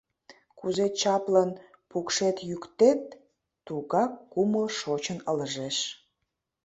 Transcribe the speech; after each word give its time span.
Кузе 0.59 0.87
чаплын 0.99 1.49
пукшет-йӱктет, 1.89 3.01
тугак 3.65 4.11
кумыл 4.31 4.65
шочын 4.79 5.19
ылыжеш. 5.31 5.77